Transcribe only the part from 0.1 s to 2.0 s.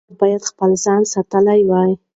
باید خپل ځان ساتلی وای.